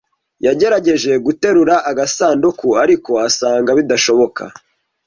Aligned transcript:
Yagerageje 0.45 1.11
guterura 1.25 1.75
agasanduku, 1.89 2.67
ariko 2.83 3.11
asanga 3.27 3.69
bidashoboka. 3.77 4.43